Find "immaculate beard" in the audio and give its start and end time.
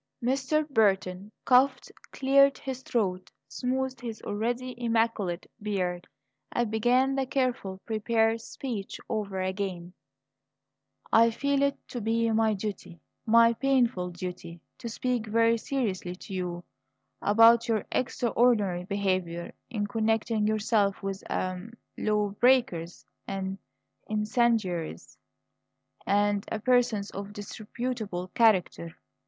4.83-6.07